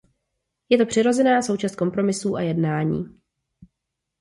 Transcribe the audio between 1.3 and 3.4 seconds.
součást kompromisů a jednání.